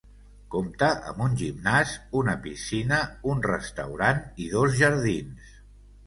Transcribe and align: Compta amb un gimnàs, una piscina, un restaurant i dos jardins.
Compta 0.53 0.87
amb 1.09 1.19
un 1.25 1.33
gimnàs, 1.41 1.91
una 2.21 2.33
piscina, 2.45 2.97
un 3.33 3.43
restaurant 3.47 4.23
i 4.47 4.47
dos 4.55 4.73
jardins. 4.81 5.53